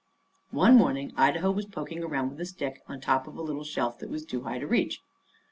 [0.49, 3.99] One morning Idaho was poking around with a stick on top of a little shelf
[3.99, 4.99] that was too high to reach.